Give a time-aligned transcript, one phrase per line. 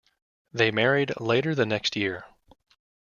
[0.51, 2.25] They married later the next year.